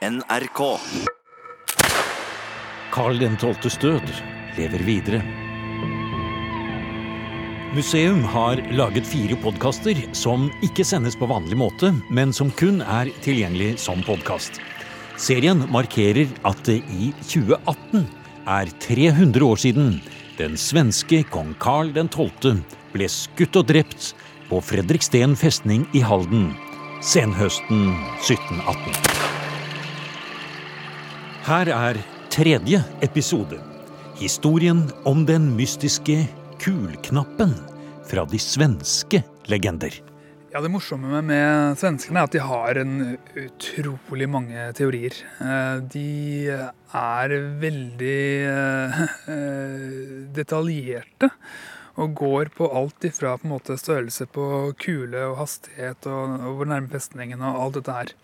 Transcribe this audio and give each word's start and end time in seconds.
NRK. 0.00 0.78
Karl 2.90 3.18
den 3.20 3.34
XIIs 3.36 3.74
død 3.82 4.12
lever 4.56 4.84
videre. 4.86 5.18
Museum 7.76 8.22
har 8.24 8.62
laget 8.72 9.04
fire 9.04 9.36
podkaster 9.42 10.00
som 10.16 10.46
ikke 10.64 10.86
sendes 10.88 11.18
på 11.20 11.28
vanlig 11.28 11.58
måte, 11.60 11.92
men 12.08 12.32
som 12.32 12.48
kun 12.56 12.80
er 12.80 13.12
tilgjengelig 13.20 13.74
som 13.84 14.00
podkast. 14.06 14.56
Serien 15.20 15.66
markerer 15.68 16.32
at 16.48 16.64
det 16.64 16.78
i 16.96 17.12
2018 17.20 18.08
er 18.48 18.72
300 18.80 19.44
år 19.44 19.60
siden 19.60 19.98
den 20.40 20.56
svenske 20.56 21.20
kong 21.28 21.52
Karl 21.60 21.92
den 21.92 22.08
12. 22.08 22.64
ble 22.96 23.12
skutt 23.12 23.60
og 23.60 23.68
drept 23.68 24.14
på 24.48 24.64
Fredriksten 24.64 25.36
festning 25.36 25.84
i 25.92 26.00
Halden 26.00 26.54
senhøsten 27.04 27.92
1718. 28.24 29.39
Her 31.40 31.70
er 31.72 31.96
tredje 32.28 32.82
episode. 33.00 33.56
Historien 34.20 34.82
om 35.08 35.22
den 35.24 35.46
mystiske 35.56 36.26
kulknappen 36.60 37.54
fra 38.04 38.26
de 38.28 38.36
svenske 38.36 39.22
legender. 39.48 39.94
Ja, 40.52 40.60
Det 40.60 40.68
morsomme 40.68 41.08
med, 41.08 41.24
med 41.30 41.78
svenskene 41.80 42.20
er 42.20 42.28
at 42.28 42.34
de 42.34 42.42
har 42.44 42.80
en 42.82 43.16
utrolig 43.40 44.28
mange 44.28 44.66
teorier. 44.76 45.16
Eh, 45.40 45.80
de 45.94 46.52
er 46.52 47.34
veldig 47.62 48.20
eh, 48.50 49.00
detaljerte 50.40 51.30
og 51.96 52.18
går 52.20 52.52
på 52.52 52.68
alt 52.68 53.08
ifra 53.08 53.38
på 53.40 53.48
en 53.48 53.54
måte 53.54 53.78
størrelse 53.80 54.28
på 54.28 54.44
kule 54.76 55.24
og 55.30 55.40
hastighet 55.40 56.04
og, 56.04 56.36
og 56.36 56.60
hvor 56.60 56.68
nærme 56.68 56.92
festningen 56.92 57.40
og 57.40 57.64
alt 57.64 57.80
dette 57.80 57.96
her. 57.96 58.14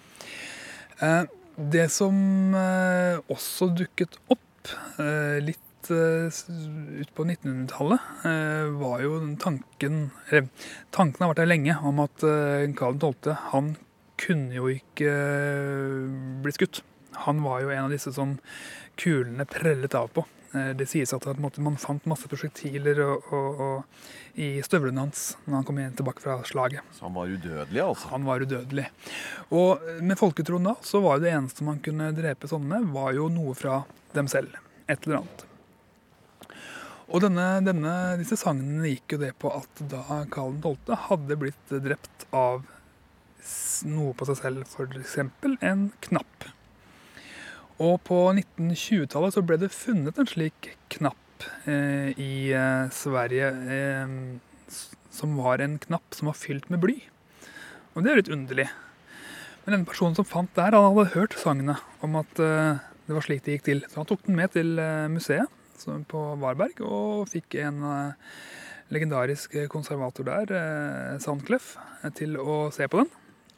Eh, 1.00 1.24
det 1.56 1.86
som 1.92 2.16
eh, 2.54 3.16
også 3.32 3.70
dukket 3.78 4.18
opp 4.32 4.72
eh, 5.00 5.38
litt 5.40 5.88
eh, 5.90 6.26
s- 6.28 6.44
ut 6.50 7.12
på 7.16 7.24
1900-tallet, 7.24 8.10
eh, 8.28 8.66
var 8.76 9.00
jo 9.04 9.14
den 9.22 9.36
tanken 9.40 10.10
Eller 10.28 10.50
tanken 10.92 11.24
har 11.24 11.32
vært 11.32 11.40
der 11.44 11.48
lenge 11.54 11.78
om 11.88 12.02
at 12.04 12.26
eh, 12.28 12.66
Karl 12.76 12.98
12. 13.00 13.32
han 13.54 13.72
kunne 14.20 14.52
jo 14.56 14.68
ikke 14.72 15.08
eh, 15.08 16.12
bli 16.44 16.52
skutt. 16.56 16.82
Han 17.26 17.42
var 17.44 17.62
jo 17.62 17.74
en 17.74 17.86
av 17.86 17.94
disse 17.94 18.12
som 18.14 18.36
kulene 18.98 19.46
prellet 19.50 19.94
av 19.98 20.08
på. 20.14 20.24
Eh, 20.54 20.72
Det 20.78 20.88
sies 20.88 21.12
at 21.12 21.26
man 21.40 21.78
fant 21.80 22.06
masse 22.06 22.28
prosjektiler 22.30 23.00
og, 23.04 23.32
og, 23.32 23.60
og, 23.66 24.04
i 24.36 24.60
støvlene 24.64 25.06
hans 25.06 25.32
når 25.46 25.58
han 25.58 25.66
kom 25.68 25.80
igjen 25.80 25.96
tilbake 25.98 26.22
fra 26.22 26.38
slaget. 26.44 26.84
Så 26.96 27.06
han 27.06 27.16
var 27.16 27.32
udødelig, 27.32 27.82
altså? 27.82 28.12
Han 28.12 28.28
var 28.28 28.44
udødelig. 28.44 28.86
Og 29.50 29.82
med 30.02 30.20
folketroen 30.20 30.70
da, 30.70 30.76
så 30.84 31.00
var 31.04 31.20
det 31.20 31.32
eneste 31.32 31.66
man 31.66 31.82
kunne 31.84 32.12
drepe 32.16 32.48
sånne 32.50 32.80
med, 32.80 32.94
var 32.94 33.12
jo 33.16 33.28
noe 33.32 33.56
fra 33.58 33.82
dem 34.16 34.30
selv. 34.30 34.56
Et 34.86 35.02
eller 35.06 35.22
annet. 35.22 35.46
Og 37.06 37.22
denne, 37.22 37.44
denne, 37.62 37.92
disse 38.18 38.38
sagnene 38.40 38.88
gikk 38.90 39.14
jo 39.14 39.20
det 39.22 39.32
på 39.38 39.50
at 39.54 39.82
da 39.92 40.24
Karl 40.32 40.56
12. 40.58 40.96
hadde 41.06 41.38
blitt 41.38 41.74
drept 41.84 42.26
av 42.34 42.64
noe 43.86 44.14
på 44.18 44.26
seg 44.26 44.40
selv, 44.40 44.66
f.eks. 44.66 45.18
en 45.62 45.84
knapp. 46.08 46.48
Og 47.82 47.98
på 48.08 48.18
1920-tallet 48.32 49.36
så 49.36 49.42
ble 49.44 49.58
det 49.60 49.74
funnet 49.74 50.16
en 50.16 50.28
slik 50.30 50.70
knapp 50.94 51.44
eh, 51.68 52.16
i 52.16 52.48
eh, 52.56 52.86
Sverige 52.94 53.50
eh, 53.76 54.14
som 55.12 55.36
var 55.40 55.60
en 55.64 55.76
knapp 55.82 56.16
som 56.16 56.30
var 56.30 56.38
fylt 56.40 56.70
med 56.72 56.80
bly. 56.84 56.96
Og 57.94 58.04
det 58.04 58.12
er 58.12 58.20
litt 58.20 58.32
underlig. 58.32 58.68
Men 59.64 59.76
denne 59.76 59.88
personen 59.88 60.16
som 60.16 60.28
fant 60.28 60.52
der, 60.56 60.76
han 60.76 60.88
hadde 60.88 61.12
hørt 61.16 61.36
sagnet 61.40 61.84
om 62.04 62.16
at 62.20 62.40
eh, 62.40 62.80
det 63.06 63.16
var 63.16 63.24
slik 63.26 63.44
det 63.44 63.56
gikk 63.56 63.68
til. 63.68 63.84
Så 63.90 64.00
han 64.00 64.08
tok 64.08 64.24
den 64.26 64.38
med 64.38 64.52
til 64.56 64.76
eh, 64.82 65.08
museet 65.12 65.52
som 65.76 66.04
på 66.08 66.20
Varberg 66.40 66.80
og 66.86 67.26
fikk 67.28 67.58
en 67.60 67.82
eh, 67.84 68.36
legendarisk 68.94 69.56
konservator 69.72 70.26
der, 70.28 70.52
eh, 70.56 71.18
Sandcleff, 71.22 71.74
eh, 72.02 72.12
til 72.16 72.38
å 72.40 72.66
se 72.74 72.88
på 72.88 73.02
den. 73.02 73.10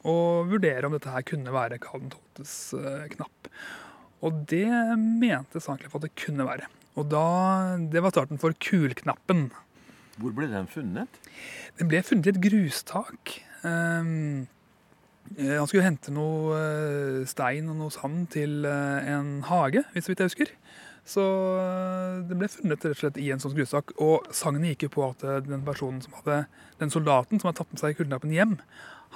Og 0.09 0.49
vurdere 0.53 0.87
om 0.87 0.95
dette 0.95 1.13
her 1.13 1.27
kunne 1.27 1.55
være 1.55 1.81
Karl 1.83 2.07
12.s 2.07 2.57
eh, 2.79 3.07
knapp. 3.15 3.53
Og 4.25 4.43
det 4.51 4.67
mente 4.99 5.63
Sandcleff 5.63 5.95
at 5.99 6.09
det 6.09 6.17
kunne 6.19 6.47
være. 6.49 6.67
Og 6.99 7.07
da, 7.13 7.25
det 7.79 8.03
var 8.03 8.15
starten 8.15 8.41
for 8.43 8.57
kulknappen. 8.59 9.49
Hvor 10.19 10.35
ble 10.35 10.49
den 10.51 10.67
funnet? 10.71 11.21
Den 11.79 11.91
ble 11.91 12.03
funnet 12.03 12.27
i 12.27 12.33
et 12.33 12.41
grustak. 12.43 13.37
Eh, 13.63 14.03
han 15.39 15.69
skulle 15.69 15.87
hente 15.87 16.15
noe 16.15 16.59
eh, 16.59 17.23
stein 17.29 17.71
og 17.71 17.79
noe 17.79 17.95
sand 17.95 18.27
til 18.35 18.67
eh, 18.67 19.11
en 19.15 19.39
hage, 19.47 19.85
hvis 19.95 20.11
jeg 20.11 20.19
husker. 20.25 20.55
Så 21.09 21.23
den 22.29 22.37
ble 22.37 22.51
funnet 22.53 22.83
rett 22.85 22.91
og 22.91 22.99
slett 23.01 23.19
i 23.23 23.31
en 23.33 23.41
sånn 23.41 23.55
grustak. 23.57 23.95
Og 24.03 24.27
sagnet 24.35 24.75
gikk 24.75 24.89
jo 24.89 24.95
på 24.99 25.07
at 25.07 25.23
den 25.47 25.63
personen 25.65 26.03
som 26.05 26.19
hadde, 26.19 26.43
den 26.83 26.93
soldaten 26.93 27.41
som 27.41 27.49
hadde 27.49 27.63
tatt 27.63 27.73
med 27.73 27.81
seg 27.81 27.97
kullnappen 27.97 28.35
hjem, 28.35 28.59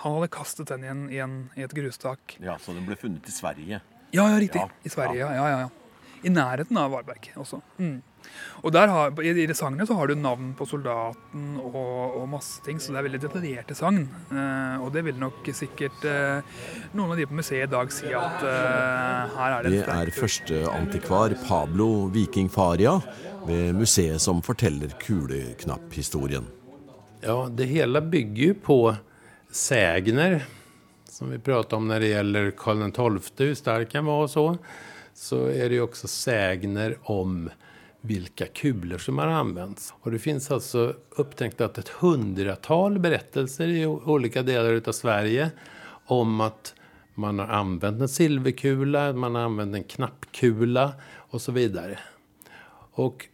han 0.01 0.15
hadde 0.17 0.31
kastet 0.33 0.71
den 0.73 0.87
igjen 0.87 1.03
i, 1.13 1.19
en, 1.21 1.35
i 1.59 1.67
et 1.67 1.75
grustak. 1.77 2.39
Ja, 2.41 2.57
Så 2.63 2.73
den 2.73 2.87
ble 2.89 2.97
funnet 2.97 3.29
i 3.29 3.35
Sverige. 3.35 3.83
Ja, 4.13 4.29
ja, 4.29 4.41
riktig. 4.41 4.61
Ja, 4.61 4.69
I 4.83 4.93
Sverige, 4.93 5.21
ja. 5.25 5.35
ja, 5.35 5.49
ja, 5.49 5.61
ja. 5.61 5.69
I 6.23 6.31
nærheten 6.31 6.77
av 6.79 6.93
Varberg 6.93 7.33
også. 7.41 7.59
Mm. 7.81 8.03
Og 8.63 8.71
der 8.75 8.91
har, 8.93 9.17
I 9.25 9.33
i 9.43 9.47
det 9.49 9.57
sagnet 9.59 9.89
så 9.89 9.97
har 9.99 10.07
du 10.07 10.15
navn 10.15 10.53
på 10.59 10.67
soldaten 10.69 11.57
og, 11.59 12.21
og 12.21 12.29
masse 12.31 12.63
ting, 12.63 12.79
så 12.79 12.93
det 12.93 13.01
er 13.01 13.07
veldig 13.09 13.21
detaljerte 13.25 13.75
sagn. 13.75 14.05
Eh, 14.31 14.77
og 14.85 14.93
det 14.95 15.03
vil 15.09 15.19
nok 15.19 15.49
sikkert 15.57 16.07
eh, 16.07 16.45
noen 16.93 17.15
av 17.15 17.19
de 17.19 17.27
på 17.27 17.39
museet 17.41 17.67
i 17.67 17.73
dag 17.73 17.93
si 17.95 18.13
at 18.15 18.47
eh, 18.47 19.35
her 19.35 19.57
er 19.57 19.67
det 19.67 19.75
Det 19.75 19.83
et 19.83 19.93
er 19.97 20.15
førsteantikvar 20.15 21.37
Pablo 21.49 21.89
Viking 22.15 22.51
Faria 22.53 22.99
ved 23.49 23.73
museet 23.75 24.23
som 24.23 24.45
forteller 24.45 24.95
kuleknapphistorien. 25.03 26.47
Ja, 27.23 27.49
det 27.51 27.67
hela 27.71 28.01
bygger 28.01 28.43
ju 28.45 28.55
på 28.55 28.97
sägner 29.51 30.45
som 31.13 31.31
vi 31.31 31.39
pratade 31.39 31.77
om 31.77 31.89
när 31.89 32.01
det 32.01 32.07
gäller 32.07 32.51
Karl 32.51 33.21
XII, 33.21 33.47
hur 33.47 33.55
stark 33.55 33.95
han 33.95 34.05
var 34.05 34.23
och 34.23 34.31
så. 34.31 34.59
Så 35.15 35.47
är 35.47 35.69
det 35.69 35.75
ju 35.75 35.81
också 35.81 36.09
sägner 36.09 36.97
om 37.03 37.51
vilka 38.01 38.47
kulor 38.47 38.99
som 38.99 39.19
har 39.19 39.27
använts. 39.27 39.95
Och 40.01 40.11
det 40.11 40.19
finns 40.19 40.51
alltså 40.51 40.95
upptäckt 41.11 41.61
att 41.61 41.79
ett 41.79 41.89
hundratal 41.89 42.99
berättelser 42.99 43.69
i 43.69 43.87
olika 43.87 44.43
delar 44.43 44.83
av 44.87 44.93
Sverige 44.93 45.51
om 46.07 46.41
att 46.41 46.75
man 47.15 47.39
har 47.39 47.47
använt 47.47 48.01
en 48.01 48.09
silverkula, 48.09 49.13
man 49.13 49.35
har 49.35 49.43
använt 49.43 49.75
en 49.75 49.85
knappkula 49.85 50.93
och 51.15 51.43
så 51.43 51.53
vidare. 51.53 51.99
Och 52.93 53.29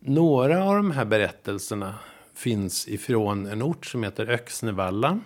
några 0.00 0.64
av 0.64 0.76
de 0.76 0.90
här 0.90 1.04
berättelserna 1.04 1.94
finns 2.34 2.88
ifrån 2.88 3.46
en 3.46 3.62
ort 3.62 3.86
som 3.86 4.02
heter 4.02 4.30
Öxnevalla. 4.30 5.20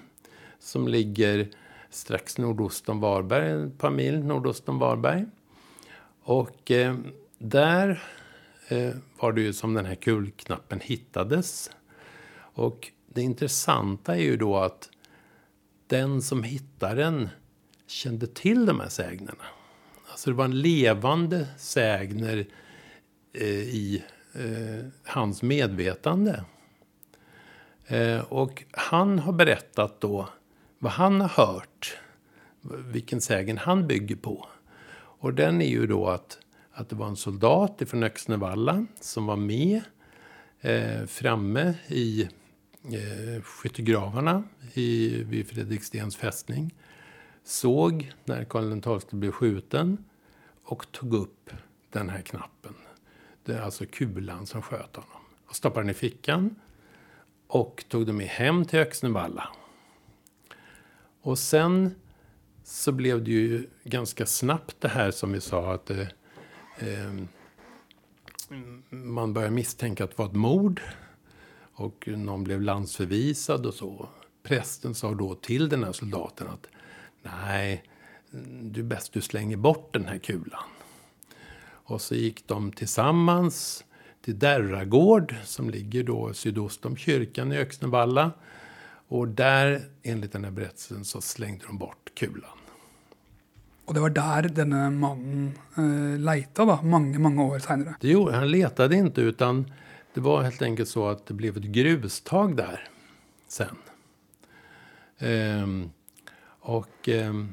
Som 0.60 0.88
ligger 0.88 1.48
strax 1.94 2.38
nordost 2.38 2.88
om 2.88 3.00
Varberg, 3.00 3.66
ett 3.66 3.78
par 3.78 3.90
mil 3.90 4.24
nordost 4.24 4.68
om 4.68 4.78
Varberg. 4.78 5.26
Och 6.22 6.70
eh, 6.70 6.96
där 7.38 8.02
eh, 8.68 8.90
var 9.20 9.32
det 9.32 9.40
ju 9.40 9.52
som 9.52 9.74
den 9.74 9.86
här 9.86 9.94
kulknappen 9.94 10.80
hittades. 10.80 11.70
Och 12.34 12.92
det 13.06 13.22
intressanta 13.22 14.16
är 14.16 14.22
ju 14.22 14.36
då 14.36 14.56
att 14.56 14.90
den 15.86 16.22
som 16.22 16.42
hittade 16.42 17.02
den 17.02 17.28
kände 17.86 18.26
till 18.26 18.66
de 18.66 18.80
här 18.80 18.88
sägnerna. 18.88 19.44
Alltså 20.10 20.30
det 20.30 20.36
var 20.36 20.44
en 20.44 20.60
levande 20.60 21.46
sägner 21.58 22.46
eh, 23.32 23.46
i 23.48 24.02
eh, 24.34 24.86
hans 25.04 25.42
medvetande. 25.42 26.44
Eh, 27.86 28.20
och 28.20 28.64
han 28.70 29.18
har 29.18 29.32
berättat 29.32 30.00
då 30.00 30.28
vad 30.82 30.92
han 30.92 31.20
har 31.20 31.28
hört, 31.28 31.98
vilken 32.92 33.20
sägen 33.20 33.58
han 33.58 33.86
bygger 33.86 34.16
på. 34.16 34.46
Och 34.94 35.34
den 35.34 35.62
är 35.62 35.68
ju 35.68 35.86
då 35.86 36.08
att, 36.08 36.38
att 36.72 36.88
det 36.88 36.96
var 36.96 37.06
en 37.06 37.16
soldat 37.16 37.82
från 37.86 38.02
Öxnevalla 38.02 38.86
som 39.00 39.26
var 39.26 39.36
med 39.36 39.82
eh, 40.60 41.06
framme 41.06 41.74
i 41.86 42.22
eh, 42.84 43.42
skyttegravarna 43.42 44.42
i, 44.74 45.22
vid 45.24 45.48
Fredrikstens 45.48 46.16
fästning. 46.16 46.74
Såg 47.44 48.12
när 48.24 48.44
Karl 48.44 48.80
XII 49.00 49.18
blev 49.18 49.30
skjuten 49.32 50.04
och 50.64 50.92
tog 50.92 51.14
upp 51.14 51.50
den 51.90 52.08
här 52.08 52.22
knappen. 52.22 52.74
Det 53.44 53.52
är 53.52 53.60
alltså 53.60 53.84
kulan 53.92 54.46
som 54.46 54.62
sköt 54.62 54.96
honom. 54.96 55.22
Och 55.46 55.56
stoppade 55.56 55.82
den 55.82 55.90
i 55.90 55.94
fickan 55.94 56.54
och 57.46 57.84
tog 57.88 58.06
den 58.06 58.16
med 58.16 58.26
hem 58.28 58.64
till 58.64 58.78
Öxnevalla. 58.78 59.48
Och 61.22 61.38
sen 61.38 61.94
så 62.64 62.92
blev 62.92 63.24
det 63.24 63.30
ju 63.30 63.66
ganska 63.84 64.26
snabbt 64.26 64.76
det 64.80 64.88
här 64.88 65.10
som 65.10 65.32
vi 65.32 65.40
sa 65.40 65.74
att 65.74 65.90
eh, 65.90 66.06
ehm, 66.78 67.28
man 68.90 69.34
började 69.34 69.54
misstänka 69.54 70.04
att 70.04 70.10
det 70.10 70.18
var 70.18 70.26
ett 70.26 70.34
mord. 70.34 70.80
Och 71.74 72.08
någon 72.08 72.44
blev 72.44 72.62
landsförvisad 72.62 73.66
och 73.66 73.74
så. 73.74 74.08
Prästen 74.42 74.94
sa 74.94 75.14
då 75.14 75.34
till 75.34 75.68
den 75.68 75.84
här 75.84 75.92
soldaten 75.92 76.48
att 76.48 76.66
nej, 77.22 77.84
det 78.62 78.80
är 78.80 78.84
bäst 78.84 79.12
du 79.12 79.20
slänger 79.20 79.56
bort 79.56 79.92
den 79.92 80.04
här 80.04 80.18
kulan. 80.18 80.64
Och 81.64 82.00
så 82.00 82.14
gick 82.14 82.48
de 82.48 82.72
tillsammans 82.72 83.84
till 84.22 84.38
Derragård 84.38 85.34
som 85.44 85.70
ligger 85.70 86.04
då 86.04 86.34
sydost 86.34 86.86
om 86.86 86.96
kyrkan 86.96 87.52
i 87.52 87.58
Öxnevalla. 87.58 88.32
Och 89.12 89.28
där, 89.28 89.84
enligt 90.02 90.32
den 90.32 90.44
här 90.44 90.50
berättelsen, 90.50 91.04
så 91.04 91.20
slängde 91.20 91.66
de 91.66 91.78
bort 91.78 92.10
kulan. 92.14 92.58
Och 93.84 93.94
det 93.94 94.00
var 94.00 94.10
där 94.10 94.42
denne 94.42 94.90
mannen 94.90 95.52
eh, 95.76 96.20
leita 96.20 96.64
da, 96.64 96.82
mange, 96.82 97.18
mange 97.18 97.42
år 97.42 97.58
senere. 97.58 97.94
Det 98.00 98.08
gjorde, 98.08 98.36
han 98.36 98.50
letade 98.50 98.96
inte 98.96 99.20
utan 99.20 99.72
det 100.14 100.20
var 100.20 100.42
helt 100.42 100.62
enkelt 100.62 100.88
så 100.88 101.08
att 101.08 101.26
det 101.26 101.34
blev 101.34 101.56
ett 101.56 101.62
grustag 101.62 102.56
där 102.56 102.88
sen. 103.48 103.76
Ehm, 105.18 105.90
och 106.60 107.08
ehm, 107.08 107.52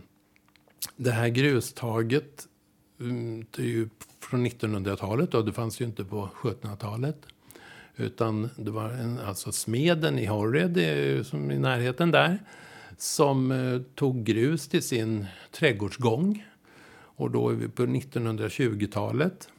det 0.96 1.12
här 1.12 1.30
grustaget 1.30 2.48
mm, 3.00 3.46
det 3.52 3.62
är 3.62 3.68
ju 3.68 3.90
från 4.20 4.48
1900-talet 4.48 5.34
och 5.34 5.46
det 5.46 5.54
fanns 5.54 5.82
ju 5.82 5.86
inte 5.86 6.06
på 6.06 6.30
1700-talet. 6.42 7.18
Utan 8.00 8.50
det 8.56 8.72
var 8.72 8.90
en, 8.90 9.20
alltså 9.20 9.52
smeden 9.52 10.20
i 10.20 10.26
Horred, 10.26 10.78
som 11.26 11.52
i 11.52 11.60
närheten 11.60 12.12
där, 12.12 12.40
som 12.98 13.52
eh, 13.52 13.82
tog 13.96 14.24
grus 14.24 14.68
till 14.68 14.84
sin 14.84 15.26
trädgårdsgång. 15.52 16.46
Och 16.92 17.32
då 17.32 17.50
är 17.50 17.54
vi 17.54 17.68
på 17.68 17.86
1920-talet. 17.86 19.50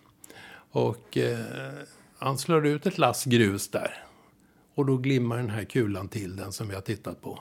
Och 0.71 1.19
eh, 1.19 1.39
han 2.19 2.39
slår 2.39 2.67
ut 2.67 2.87
ett 2.87 2.99
lass 2.99 3.25
grus 3.25 3.69
där. 3.69 4.05
Och 4.75 4.87
då 4.87 4.97
glimmar 4.97 5.37
den 5.37 5.51
här 5.51 5.65
kulan 5.65 6.09
till, 6.09 6.37
den 6.37 6.53
som 6.53 6.69
vi 6.69 6.75
har 6.75 6.83
tittat 6.83 7.23
på. 7.23 7.39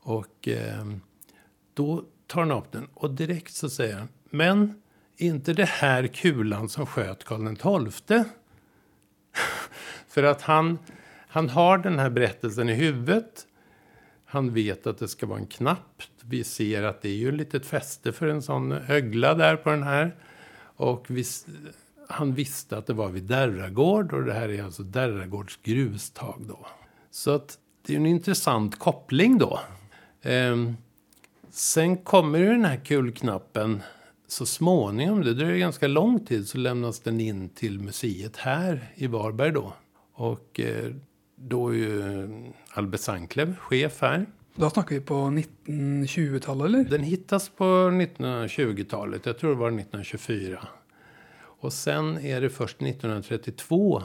Och 0.00 0.48
eh, 0.48 0.86
då 1.74 2.04
tar 2.26 2.40
han 2.40 2.50
upp 2.50 2.72
den 2.72 2.88
och 2.94 3.10
direkt 3.10 3.54
så 3.54 3.70
säger 3.70 3.96
han, 3.96 4.08
men 4.30 4.82
inte 5.16 5.52
det 5.52 5.68
här 5.68 6.06
kulan 6.06 6.68
som 6.68 6.86
sköt 6.86 7.24
Karl 7.24 7.90
XII? 7.90 8.24
För 10.14 10.22
att 10.22 10.42
han, 10.42 10.78
han 11.28 11.48
har 11.48 11.78
den 11.78 11.98
här 11.98 12.10
berättelsen 12.10 12.68
i 12.68 12.74
huvudet. 12.74 13.46
Han 14.24 14.54
vet 14.54 14.86
att 14.86 14.98
det 14.98 15.08
ska 15.08 15.26
vara 15.26 15.38
en 15.38 15.46
knapp. 15.46 16.02
Vi 16.20 16.44
ser 16.44 16.82
att 16.82 17.02
det 17.02 17.08
är 17.08 17.14
ju 17.14 17.28
ett 17.28 17.34
litet 17.34 17.66
fäste 17.66 18.12
för 18.12 18.26
en 18.26 18.42
sån 18.42 18.72
ögla 18.72 19.34
där 19.34 19.56
på 19.56 19.70
den 19.70 19.82
här. 19.82 20.16
Och 20.76 21.06
vi, 21.08 21.24
han 22.08 22.34
visste 22.34 22.78
att 22.78 22.86
det 22.86 22.92
var 22.92 23.08
vid 23.08 23.22
Derragård 23.22 24.12
och 24.12 24.24
det 24.24 24.32
här 24.32 24.48
är 24.48 24.62
alltså 24.62 24.82
Derragårds 24.82 25.58
grustag 25.62 26.44
då. 26.48 26.66
Så 27.10 27.30
att 27.30 27.58
det 27.86 27.92
är 27.92 27.96
en 27.96 28.06
intressant 28.06 28.78
koppling 28.78 29.38
då. 29.38 29.60
Ehm, 30.22 30.76
sen 31.50 31.96
kommer 31.96 32.38
ju 32.38 32.46
den 32.46 32.64
här 32.64 32.80
kulknappen 32.84 33.82
så 34.26 34.46
småningom, 34.46 35.24
det 35.24 35.34
dröjer 35.34 35.56
ganska 35.56 35.86
lång 35.86 36.26
tid, 36.26 36.48
så 36.48 36.58
lämnas 36.58 37.00
den 37.00 37.20
in 37.20 37.48
till 37.48 37.80
museet 37.80 38.36
här 38.36 38.92
i 38.94 39.06
Varberg 39.06 39.52
då. 39.52 39.72
Och 40.14 40.60
eh, 40.60 40.92
då 41.36 41.68
är 41.68 41.74
ju 41.74 42.28
Albert 42.68 43.00
Sanklev 43.00 43.56
chef 43.56 44.00
här. 44.00 44.26
Da 44.54 44.70
snakker 44.70 44.94
vi 44.94 45.00
på 45.00 45.14
1920-tallet, 45.14 46.66
eller? 46.66 46.84
Den 46.84 47.02
hittas 47.02 47.48
på 47.48 47.64
1920-talet, 47.64 49.26
jag 49.26 49.38
tror 49.38 49.50
det 49.50 49.56
var 49.56 49.68
1924. 49.68 50.68
Och 51.36 51.72
sen 51.72 52.18
är 52.18 52.40
det 52.40 52.50
först 52.50 52.82
1932 52.82 54.02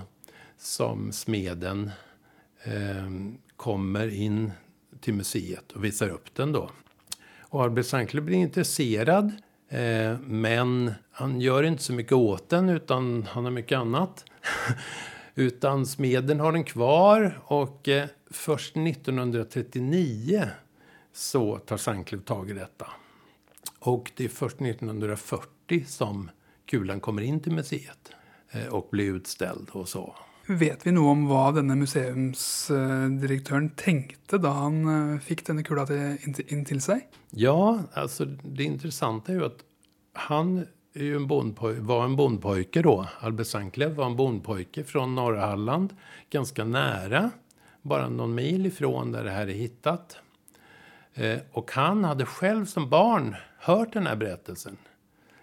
som 0.58 1.12
smeden 1.12 1.92
eh, 2.64 3.10
kommer 3.56 4.14
in 4.14 4.52
till 5.02 5.14
museet 5.14 5.72
och 5.72 5.84
visar 5.84 6.10
upp 6.10 6.36
den 6.36 6.52
då. 6.52 6.70
Och 7.40 7.64
Albert 7.64 7.86
Sanklev 7.86 8.24
blir 8.24 8.38
intresserad 8.38 9.32
eh, 9.70 10.20
men 10.20 10.94
han 11.12 11.42
gör 11.42 11.64
inte 11.64 11.84
så 11.84 11.94
mycket 11.94 12.14
åt 12.14 12.50
den 12.50 12.70
utan 12.70 13.24
han 13.30 13.44
har 13.44 13.52
mycket 13.52 13.78
annat. 13.78 14.26
utan 15.36 15.86
smeden 15.86 16.40
har 16.40 16.52
den 16.52 16.64
kvar 16.64 17.40
och 17.46 17.88
eh, 17.88 18.08
först 18.32 18.78
1939 18.78 20.48
så 21.14 21.58
tar 21.58 21.78
Sanklev 21.78 22.22
tag 22.22 22.50
i 22.50 22.54
detta. 22.54 22.88
Och 23.80 24.12
det 24.16 24.26
är 24.26 24.30
först 24.30 24.62
1940 24.62 25.84
som 25.88 26.30
kulan 26.66 27.00
kommer 27.00 27.22
in 27.22 27.40
till 27.40 27.52
museet 27.54 28.12
eh, 28.52 28.66
och 28.66 28.88
blir 28.92 29.14
utställd 29.14 29.70
och 29.72 29.90
så. 29.90 30.16
Vet 30.48 30.88
vi 30.88 30.92
noe 30.92 31.12
om 31.14 31.28
hva 31.30 31.52
denne 31.54 31.76
museumsdirektøren 31.78 33.68
tenkte 33.78 34.40
da 34.42 34.50
han 34.64 34.80
eh, 34.90 35.20
fikk 35.22 35.44
denne 35.50 35.62
kula 35.68 35.86
til, 35.90 36.18
inn, 36.26 36.34
til- 36.34 36.54
inn 36.56 36.64
til 36.66 36.82
seg? 36.82 37.04
Ja, 37.32 37.84
alltså 37.94 38.26
det 38.26 38.64
intressanta 38.64 39.32
är 39.32 39.36
ju 39.36 39.46
att 39.46 39.60
han 40.14 40.66
är 41.00 41.06
ju 41.06 41.16
en 41.16 41.28
bondpoj- 41.28 41.80
var 41.80 42.06
en 42.06 42.16
bondpojke 42.16 42.82
då. 42.82 43.08
Albert 43.20 43.48
Sanklev 43.48 43.96
var 43.96 44.06
en 44.06 44.16
bondpojke 44.16 44.84
från 44.84 45.16
norra 45.16 45.46
Halland. 45.46 45.96
Ganska 46.30 46.64
nära, 46.64 47.32
bara 47.82 48.10
någon 48.10 48.36
mil 48.36 48.66
ifrån 48.66 49.12
där 49.12 49.24
det 49.24 49.32
här 49.32 49.48
är 49.48 49.54
hittat. 49.54 50.18
Eh, 51.14 51.40
och 51.52 51.72
han 51.72 52.04
hade 52.04 52.26
själv 52.26 52.66
som 52.66 52.90
barn 52.90 53.36
hört 53.60 53.94
den 53.94 54.08
här 54.08 54.16
berättelsen. 54.16 54.78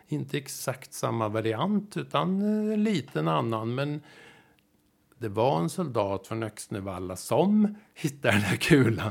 Inte 0.09 0.39
exakt 0.39 0.93
samma 0.93 1.29
variant, 1.29 1.97
utan 1.97 2.41
eh, 2.41 2.75
en 2.75 2.85
liten 2.85 3.29
annan. 3.29 3.75
Men 3.75 4.01
det 5.19 5.29
var 5.29 5.61
en 5.61 5.71
soldat 5.71 6.27
från 6.27 6.43
Öxnevalla 6.43 7.17
som 7.17 7.77
hittade 7.95 8.35
den 8.35 8.43
här 8.43 8.57
kulan. 8.57 9.11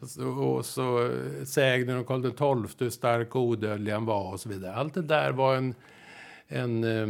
Och 0.00 0.08
så, 0.08 0.28
och 0.28 0.66
så 0.66 1.10
eh, 1.10 1.44
sägnen 1.44 1.96
om 1.96 2.04
Karl 2.04 2.22
XII, 2.22 2.36
hur 2.78 2.90
stark 2.90 3.34
och 3.34 3.42
odödlig 3.42 3.92
han 3.92 4.04
var 4.04 4.32
och 4.32 4.40
så 4.40 4.48
vidare. 4.48 4.74
Allt 4.74 4.94
det 4.94 5.02
där 5.02 5.32
var 5.32 5.56
en, 5.56 5.74
en 6.48 6.84
eh, 6.84 7.06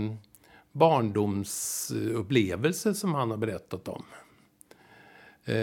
barndomsupplevelse 0.72 2.94
som 2.94 3.14
han 3.14 3.30
har 3.30 3.38
berättat 3.38 3.88
om. 3.88 4.04
Eh, 5.44 5.54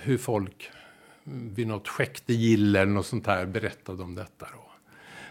hur 0.00 0.18
folk 0.18 0.70
vid 1.24 1.66
något 1.66 1.88
skäktegill 1.88 2.76
eller 2.76 2.92
något 2.92 3.06
sånt 3.06 3.26
här 3.26 3.46
berättade 3.46 4.02
om 4.02 4.14
detta. 4.14 4.46
Då. 4.52 4.70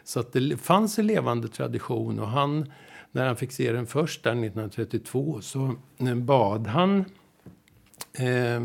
Så 0.04 0.20
att 0.20 0.34
det 0.34 0.58
fanns 0.58 1.00
en 1.00 1.08
levande 1.08 1.48
tradition 1.48 2.20
och 2.20 2.28
han, 2.28 2.72
när 3.12 3.28
han 3.28 3.36
fick 3.36 3.52
se 3.52 3.72
den 3.72 3.88
först 3.88 4.24
där 4.24 4.32
1932 4.32 5.42
så 5.42 5.76
eh, 5.98 6.16
bad 6.16 6.68
han 6.68 7.06
eh, 8.14 8.62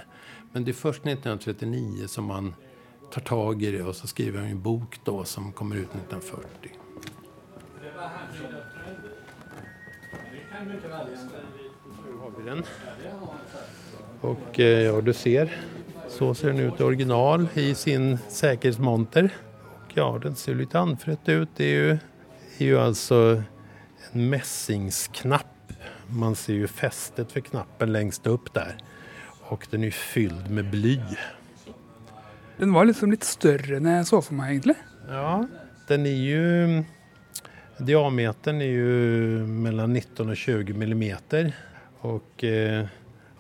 Men 0.52 0.64
det 0.64 0.70
är 0.70 0.72
först 0.72 1.00
1939 1.00 2.06
som 2.06 2.30
han 2.30 2.54
tar 3.12 3.20
tag 3.20 3.62
i 3.62 3.70
det 3.70 3.82
och 3.82 3.96
så 3.96 4.06
skriver 4.06 4.38
han 4.38 4.48
en 4.48 4.62
bok 4.62 5.00
då 5.04 5.24
som 5.24 5.52
kommer 5.52 5.76
ut 5.76 5.94
1940. 5.94 6.70
Nu 10.62 12.18
har 12.20 12.30
vi 12.38 12.50
den. 12.50 12.64
Och 14.20 14.61
eh, 14.61 14.82
ja, 14.82 15.00
du 15.00 15.12
ser, 15.12 15.56
så 16.08 16.34
ser 16.34 16.49
den 16.49 16.58
ut 16.58 16.80
i 16.80 16.82
original 16.82 17.46
i 17.54 17.75
sin 17.75 18.18
säkerhetsmonter. 18.28 19.30
Och 19.62 19.92
ja, 19.94 20.20
den 20.23 20.37
ser 20.37 20.54
lite 20.54 20.78
anfrätt 20.78 21.28
ut. 21.28 21.49
Det 21.56 21.64
är 21.64 21.68
ju, 21.68 21.90
är 22.58 22.64
ju 22.64 22.78
alltså 22.80 23.42
en 24.12 24.30
mässingsknapp. 24.30 25.73
Man 26.06 26.34
ser 26.37 26.54
ju 26.54 26.66
fästet 26.66 27.32
för 27.32 27.40
knappen 27.40 27.92
längst 27.92 28.26
upp 28.26 28.54
där. 28.54 28.76
Och 29.40 29.66
den 29.70 29.84
är 29.84 29.90
fylld 29.90 30.50
med 30.50 30.70
bly. 30.70 31.00
Den 32.56 32.73
var 32.73 32.84
liksom 32.84 33.11
litt 33.11 33.25
større 33.25 33.76
enn 33.76 33.88
jeg 33.90 34.06
så 34.06 34.20
for 34.23 34.37
meg, 34.38 34.52
egentlig. 34.52 34.76
Ja, 35.08 35.46
den 35.88 36.06
är 36.06 36.20
ju... 36.23 36.84
Diametern 37.78 38.61
är 38.61 38.64
ju 38.64 38.88
mellan 39.47 39.93
19 39.93 40.28
och 40.31 40.37
20 40.37 40.73
millimeter. 40.73 41.52
Och 42.00 42.45
eh, 42.45 42.87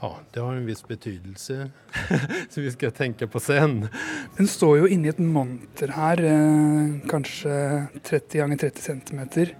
ja, 0.00 0.18
det 0.32 0.40
har 0.40 0.54
en 0.54 0.66
viss 0.66 0.88
betydelse 0.88 1.70
som 2.50 2.62
vi 2.62 2.70
ska 2.70 2.90
tänka 2.90 3.26
på 3.26 3.40
sen. 3.40 3.88
Den 4.36 4.46
står 4.48 4.78
jo 4.78 4.86
inni 4.88 5.08
et 5.08 5.18
monter 5.18 5.88
her, 5.88 6.22
eh, 6.24 7.08
kanskje 7.10 7.86
30 8.02 8.38
ganger 8.38 8.56
30 8.56 8.80
centimeter. 8.82 9.54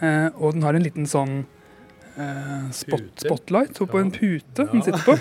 Eh, 0.00 0.26
og 0.36 0.52
den 0.54 0.62
har 0.62 0.74
en 0.74 0.82
liten 0.82 1.06
sånn 1.06 1.44
eh, 2.16 2.70
spot, 2.72 3.02
spotlight 3.16 3.78
på 3.78 3.88
Ja. 3.92 4.00
en 4.00 4.10
pute 4.10 4.64
den 4.72 4.82
sitter 4.82 5.04
på. 5.04 5.16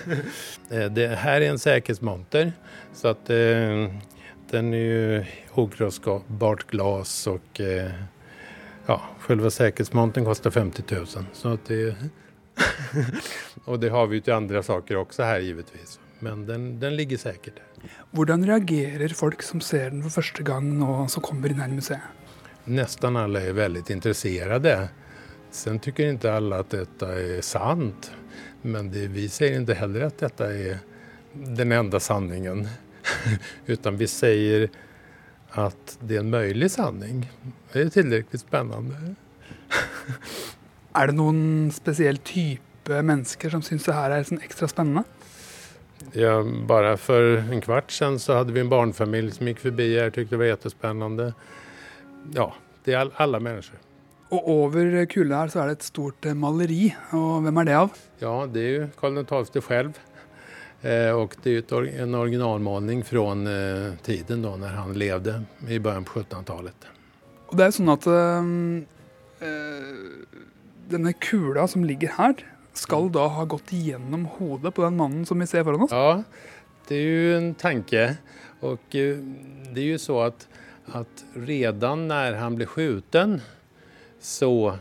Det 0.95 1.15
här 1.15 1.41
är 1.41 1.49
en 1.49 1.59
säkerhetsmonter 1.59 2.53
så 2.93 3.07
att 3.07 3.25
den 4.51 4.73
är 4.73 4.77
ju 4.77 5.25
okrossbart 5.53 6.67
glas 6.71 7.27
och 7.27 7.61
ja, 8.89 9.01
själva 9.19 9.49
säkerhetsmontern 9.49 10.25
kostar 10.25 10.51
50 10.51 10.83
000. 10.95 11.05
Så 11.33 11.53
att 11.53 11.65
det, 11.65 11.95
och 13.65 13.79
det 13.79 13.89
har 13.89 14.07
vi 14.07 14.15
ju 14.15 14.21
till 14.21 14.33
andra 14.33 14.63
saker 14.63 14.95
också 14.95 15.23
här 15.23 15.39
givetvis. 15.39 15.99
Men 16.19 16.45
den, 16.45 16.79
den 16.79 16.95
ligger 16.95 17.17
säkert 17.17 17.55
där. 17.55 17.89
Hvordan 18.11 18.45
reagerer 18.45 19.07
folk 19.07 19.41
som 19.41 19.61
ser 19.61 19.89
den 19.89 20.03
for 20.03 20.09
første 20.09 20.43
gang 20.43 20.79
nå, 20.79 21.07
som 21.07 21.21
kommer 21.21 21.49
inn 21.49 21.59
her 21.59 21.69
i 21.69 21.71
museet? 21.71 22.01
Nästan 22.65 23.15
alla 23.15 23.41
är 23.41 23.53
väldigt 23.53 23.89
intresserade. 23.89 24.89
Sen 25.51 25.79
tycker 25.79 26.09
inte 26.09 26.33
alla 26.33 26.59
att 26.59 26.69
detta 26.69 27.13
är 27.13 27.41
sant. 27.41 28.11
Men 28.61 28.91
det, 28.91 29.07
vi 29.07 29.29
säger 29.29 29.59
inte 29.59 29.73
heller 29.73 30.01
att 30.01 30.17
detta 30.17 30.53
är 30.53 30.77
den 31.33 31.71
enda 31.71 31.99
sanningen. 31.99 32.67
Utan 33.65 33.97
vi 33.97 34.07
säger 34.07 34.69
att 35.51 35.97
det 36.01 36.15
är 36.15 36.19
en 36.19 36.29
möjlig 36.29 36.71
sanning. 36.71 37.31
Det 37.73 37.81
är 37.81 37.89
tillräckligt 37.89 38.41
spännande. 38.41 38.95
Er 40.99 41.07
det 41.07 41.13
noen 41.13 41.69
spesiell 41.71 42.17
type 42.17 43.01
mennesker 43.05 43.51
som 43.53 43.61
syns 43.61 43.85
det 43.85 43.93
her 43.93 44.11
er 44.11 44.23
sånn 44.25 44.41
ekstra 44.41 44.67
spennende? 44.67 45.03
Ja, 46.17 46.41
bara 46.67 46.95
för 46.97 47.37
en 47.37 47.61
kvart 47.61 47.91
sedan 47.91 48.19
så 48.19 48.33
hade 48.33 48.53
vi 48.53 48.59
en 48.59 48.69
barnfamilj 48.69 49.31
som 49.31 49.47
gick 49.47 49.59
förbi 49.59 49.99
här 49.99 50.07
och 50.07 50.13
tyckte 50.13 50.35
det 50.35 50.39
var 50.39 50.45
jättespännande. 50.45 51.33
Ja, 52.33 52.53
det 52.83 52.93
är 52.93 52.97
all, 52.97 53.13
alla 53.15 53.39
människor. 53.39 53.77
Og 54.29 54.49
over 54.49 55.05
kula 55.09 55.39
her 55.41 55.49
så 55.49 55.63
er 55.63 55.71
det 55.71 55.79
et 55.79 55.85
stort 55.87 56.25
maleri. 56.37 56.91
Og 57.17 57.41
hvem 57.45 57.57
er 57.61 57.69
det 57.69 57.77
av? 57.77 57.95
Ja, 58.21 58.45
det 58.45 58.59
är 58.59 58.69
ju 58.69 58.87
Karl 58.99 59.23
XII 59.25 59.61
själv. 59.61 59.93
Eh, 60.81 61.11
och 61.11 61.35
det 61.43 61.49
är 61.71 61.81
ju 61.81 62.01
en 62.01 62.15
originalmålning 62.15 63.03
från 63.03 63.47
eh, 63.47 63.93
tiden 64.03 64.41
då 64.41 64.55
när 64.55 64.67
han 64.67 64.93
levde 64.93 65.43
i 65.67 65.79
början 65.79 66.03
på 66.03 66.19
1700-talet. 66.19 66.87
Og 67.49 67.57
det 67.57 67.65
er 67.65 67.71
jo 67.71 67.77
sånn 67.79 67.91
at 67.91 68.05
eh, 68.07 68.49
eh, 69.43 69.93
denne 70.93 71.13
kula 71.17 71.65
som 71.67 71.83
ligger 71.83 72.13
her, 72.15 72.35
skal 72.77 73.09
da 73.11 73.25
ha 73.33 73.45
gått 73.49 73.73
gjennom 73.73 74.27
hodet 74.37 74.75
på 74.77 74.85
den 74.85 74.99
mannen 74.99 75.25
som 75.25 75.39
vi 75.41 75.47
ser 75.49 75.65
foran 75.65 75.87
oss. 75.87 75.91
Ja, 75.91 76.23
det 76.87 76.95
är 76.95 77.01
ju 77.01 77.37
en 77.37 77.53
tanke. 77.55 78.17
Och 78.59 78.85
det 78.91 79.75
är 79.75 79.89
ju 79.89 79.97
så 79.97 80.21
att, 80.21 80.47
att 80.85 81.25
redan 81.33 82.07
när 82.07 82.33
han 82.33 82.55
blev 82.55 82.65
skjuten 82.65 83.41
så 84.19 84.77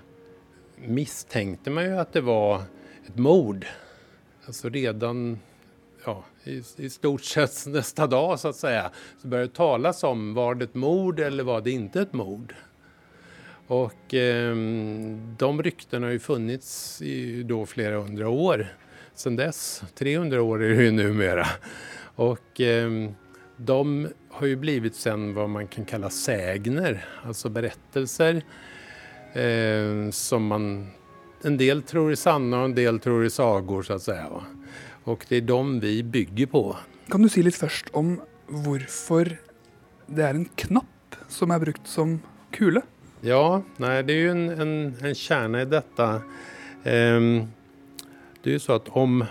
misstänkte 0.76 1.70
man 1.70 1.84
ju 1.84 1.98
att 1.98 2.12
det 2.12 2.20
var 2.20 2.62
ett 3.06 3.16
mord. 3.16 3.66
Alltså 4.46 4.68
redan 4.68 5.38
ja, 6.08 6.24
i, 6.44 6.62
i 6.76 6.90
stort 6.90 7.24
sett 7.24 7.66
nästa 7.66 8.06
dag 8.06 8.40
så 8.40 8.48
att 8.48 8.56
säga 8.56 8.90
så 9.22 9.28
började 9.28 9.48
det 9.48 9.54
talas 9.54 10.04
om 10.04 10.34
var 10.34 10.54
det 10.54 10.64
ett 10.64 10.74
mord 10.74 11.20
eller 11.20 11.44
var 11.44 11.60
det 11.60 11.70
inte 11.70 12.00
ett 12.00 12.12
mord. 12.12 12.54
Och 13.66 14.14
eh, 14.14 14.56
de 15.38 15.62
ryktena 15.62 16.06
har 16.06 16.12
ju 16.12 16.18
funnits 16.18 17.02
i 17.02 17.42
då 17.42 17.66
flera 17.66 17.96
hundra 17.96 18.28
år 18.28 18.66
sedan 19.14 19.36
dess. 19.36 19.82
300 19.94 20.42
år 20.42 20.64
är 20.64 20.68
det 20.68 20.84
ju 20.84 20.90
numera. 20.90 21.46
Och 22.14 22.60
eh, 22.60 22.90
de 23.56 24.08
har 24.30 24.46
ju 24.46 24.56
blivit 24.56 24.94
sen 24.94 25.34
vad 25.34 25.50
man 25.50 25.68
kan 25.68 25.84
kalla 25.84 26.10
sägner, 26.10 27.04
alltså 27.24 27.48
berättelser 27.48 28.42
eh, 29.32 30.10
som 30.10 30.46
man 30.46 30.86
en 31.42 31.56
del 31.56 31.82
tror 31.82 32.10
är 32.10 32.14
sanna 32.14 32.58
och 32.58 32.64
en 32.64 32.74
del 32.74 33.00
tror 33.00 33.24
är 33.24 33.28
sagor 33.28 33.82
så 33.82 33.92
att 33.92 34.02
säga. 34.02 34.28
Va? 34.28 34.44
Och 35.08 35.26
det 35.28 35.36
är 35.36 35.40
de 35.40 35.80
vi 35.80 36.02
bygger 36.02 36.46
på. 36.46 36.76
Kan 37.08 37.22
du 37.22 37.30
si 37.32 37.42
litt 37.42 37.56
først 37.56 37.88
om 37.96 38.18
hvorfor 38.48 39.30
det 40.06 40.24
er 40.26 40.36
en 40.36 40.48
knapp 40.60 41.16
som 41.32 41.52
er 41.54 41.62
brukt 41.62 41.88
som 41.88 42.18
kule? 42.52 42.82
Ja, 43.24 43.62
nej, 43.76 44.02
det 44.04 44.12
är 44.12 44.16
ju 44.16 44.30
en, 44.30 44.48
en, 44.50 44.94
en 45.00 45.14
kärna 45.14 45.62
i 45.62 45.64
detta. 45.64 46.22
Ehm, 46.84 47.48
det 48.42 48.50
är 48.50 48.52
ju 48.52 48.58
så 48.58 48.72
att 48.72 48.88
om... 48.88 49.24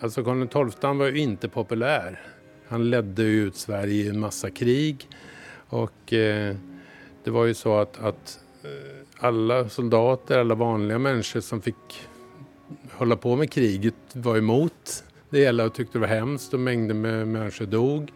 Alltså 0.00 0.24
Karl 0.24 0.70
XII 0.70 0.98
var 0.98 1.06
ju 1.06 1.18
inte 1.18 1.48
populär. 1.48 2.20
Han 2.68 2.90
ledde 2.90 3.22
ju 3.22 3.46
ut 3.46 3.56
Sverige 3.56 4.04
i 4.04 4.08
en 4.08 4.20
massa 4.20 4.50
krig. 4.50 5.08
Och 5.68 6.12
eh, 6.12 6.56
det 7.24 7.30
var 7.30 7.44
ju 7.44 7.54
så 7.54 7.78
att, 7.78 7.98
att 7.98 8.40
eh, 8.62 9.26
alla 9.26 9.68
soldater, 9.68 10.38
alla 10.38 10.54
vanliga 10.54 10.98
människor 10.98 11.40
som 11.40 11.62
fick 11.62 12.08
hålla 12.92 13.16
på 13.16 13.36
med 13.36 13.50
kriget 13.50 13.94
var 14.12 14.36
emot 14.36 15.04
det 15.30 15.38
hela 15.38 15.64
och 15.64 15.74
tyckte 15.74 15.98
det 15.98 16.00
var 16.00 16.08
hemskt 16.08 16.54
och 16.54 16.60
mängder 16.60 16.94
med 16.94 17.28
människor 17.28 17.66
dog. 17.66 18.12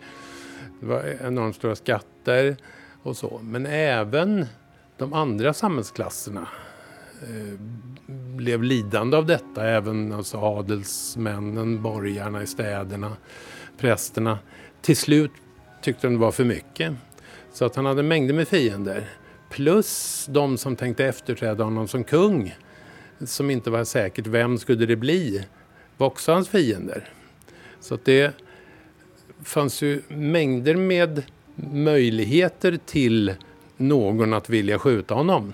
Det 0.80 0.86
var 0.86 1.16
enormt 1.26 1.56
stora 1.56 1.76
skatter 1.76 2.56
och 3.02 3.16
så. 3.16 3.40
Men 3.42 3.66
även 3.66 4.46
de 4.96 5.12
andra 5.12 5.54
samhällsklasserna 5.54 6.48
eh, 7.22 7.60
blev 8.36 8.62
lidande 8.62 9.16
av 9.16 9.26
detta. 9.26 9.66
Även 9.68 10.12
alltså 10.12 10.38
adelsmännen, 10.38 11.82
borgarna 11.82 12.42
i 12.42 12.46
städerna, 12.46 13.16
prästerna. 13.78 14.38
Till 14.80 14.96
slut 14.96 15.32
tyckte 15.82 16.06
de 16.06 16.14
det 16.14 16.20
var 16.20 16.32
för 16.32 16.44
mycket. 16.44 16.94
Så 17.52 17.64
att 17.64 17.76
han 17.76 17.86
hade 17.86 18.02
mängder 18.02 18.34
med 18.34 18.48
fiender. 18.48 19.08
Plus 19.50 20.26
de 20.30 20.58
som 20.58 20.76
tänkte 20.76 21.04
efterträda 21.04 21.64
honom 21.64 21.88
som 21.88 22.04
kung. 22.04 22.54
Som 23.26 23.50
inte 23.50 23.70
var 23.70 23.84
säkert 23.84 24.26
vem 24.26 24.58
skulle 24.58 24.86
det 24.86 24.96
bli. 24.96 25.44
Var 25.96 26.06
också 26.06 26.32
hans 26.32 26.48
fiender. 26.48 27.08
Så 27.80 27.94
att 27.94 28.04
det 28.04 28.34
fanns 29.44 29.82
ju 29.82 30.02
mängder 30.08 30.74
med 30.74 31.22
möjligheter 31.72 32.78
till 32.86 33.34
någon 33.76 34.34
att 34.34 34.50
vilja 34.50 34.78
skjuta 34.78 35.14
honom. 35.14 35.52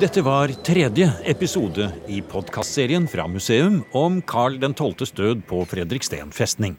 Dette 0.00 0.22
var 0.22 0.48
tredje 0.48 1.12
episode 1.24 1.92
i 2.06 2.22
podkastserien 2.22 3.08
fra 3.08 3.28
museum 3.28 3.82
om 3.92 4.22
Karl 4.22 4.52
12.s 4.54 5.10
død 5.10 5.46
på 5.46 5.64
Fredriksten 5.64 6.30
festning. 6.30 6.76